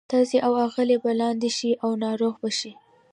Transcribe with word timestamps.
تاسي 0.11 0.37
او 0.47 0.53
آغلې 0.65 0.97
به 1.03 1.11
لانده 1.19 1.49
شئ 1.57 1.71
او 1.83 1.91
ناروغه 2.03 2.37
به 2.41 2.49
شئ. 2.59 2.71